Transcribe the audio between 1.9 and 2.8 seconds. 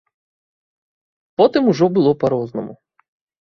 было па-рознаму.